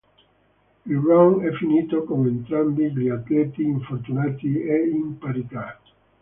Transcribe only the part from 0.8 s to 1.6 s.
Il round è